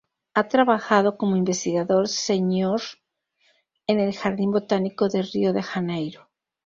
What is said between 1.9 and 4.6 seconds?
senior en el "Jardín